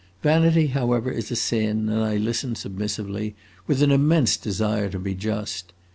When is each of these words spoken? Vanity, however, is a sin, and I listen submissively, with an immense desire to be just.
Vanity, 0.23 0.65
however, 0.65 1.11
is 1.11 1.29
a 1.29 1.35
sin, 1.35 1.87
and 1.87 2.03
I 2.03 2.17
listen 2.17 2.55
submissively, 2.55 3.35
with 3.67 3.83
an 3.83 3.91
immense 3.91 4.35
desire 4.35 4.89
to 4.89 4.97
be 4.97 5.13
just. 5.13 5.73